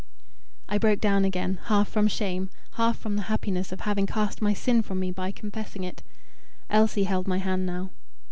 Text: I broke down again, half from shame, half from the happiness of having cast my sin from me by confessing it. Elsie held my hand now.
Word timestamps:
I 0.67 0.79
broke 0.79 0.99
down 0.99 1.25
again, 1.25 1.59
half 1.65 1.87
from 1.87 2.07
shame, 2.07 2.49
half 2.71 2.97
from 2.97 3.17
the 3.17 3.21
happiness 3.29 3.71
of 3.71 3.81
having 3.81 4.07
cast 4.07 4.41
my 4.41 4.51
sin 4.51 4.81
from 4.81 4.99
me 4.99 5.11
by 5.11 5.31
confessing 5.31 5.83
it. 5.83 6.01
Elsie 6.71 7.03
held 7.03 7.27
my 7.27 7.37
hand 7.37 7.67
now. 7.67 7.91